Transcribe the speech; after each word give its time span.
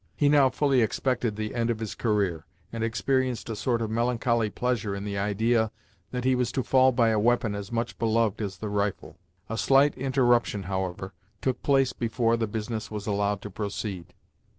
He 0.15 0.29
now 0.29 0.49
fully 0.49 0.81
expected 0.81 1.35
the 1.35 1.53
end 1.53 1.69
of 1.69 1.77
his 1.77 1.93
career, 1.93 2.47
and 2.73 2.83
experienced 2.83 3.51
a 3.51 3.55
sort 3.55 3.83
of 3.83 3.91
melancholy 3.91 4.49
pleasure 4.49 4.95
in 4.95 5.05
the 5.05 5.19
idea 5.19 5.69
that 6.09 6.23
he 6.23 6.33
was 6.33 6.51
to 6.53 6.63
fall 6.63 6.91
by 6.91 7.09
a 7.09 7.19
weapon 7.19 7.53
as 7.53 7.71
much 7.71 7.99
beloved 7.99 8.41
as 8.41 8.57
the 8.57 8.67
rifle. 8.69 9.19
A 9.47 9.59
slight 9.59 9.95
interruption, 9.95 10.63
however, 10.63 11.13
took 11.39 11.61
place 11.61 11.93
before 11.93 12.35
the 12.35 12.47
business 12.47 12.89
was 12.89 13.05
allowed 13.05 13.43
to 13.43 13.51
proceed. 13.51 14.15